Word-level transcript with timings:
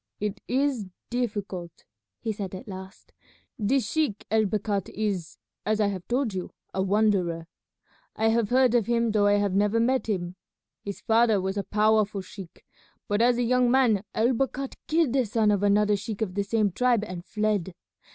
"It 0.19 0.41
is 0.47 0.87
difficult," 1.11 1.83
he 2.19 2.31
said 2.31 2.55
at 2.55 2.67
last; 2.67 3.13
"this 3.59 3.85
sheik 3.87 4.25
El 4.31 4.45
Bakhat 4.45 4.89
is, 4.89 5.37
as 5.63 5.79
I 5.79 5.89
have 5.89 6.07
told 6.07 6.33
you, 6.33 6.49
a 6.73 6.81
wanderer. 6.81 7.45
I 8.15 8.29
have 8.29 8.49
heard 8.49 8.73
of 8.73 8.87
him 8.87 9.11
though 9.11 9.27
I 9.27 9.33
have 9.33 9.53
never 9.53 9.79
met 9.79 10.09
him. 10.09 10.37
His 10.83 11.01
father 11.01 11.39
was 11.39 11.55
a 11.55 11.63
powerful 11.63 12.21
sheik, 12.21 12.65
but 13.07 13.21
as 13.21 13.37
a 13.37 13.43
young 13.43 13.69
man 13.69 14.03
El 14.15 14.33
Bakhat 14.33 14.73
killed 14.87 15.13
the 15.13 15.23
son 15.23 15.51
of 15.51 15.61
another 15.61 15.95
sheik 15.95 16.23
of 16.23 16.33
the 16.33 16.43
same 16.43 16.71
tribe 16.71 17.03
and 17.03 17.23
fled. 17.23 17.75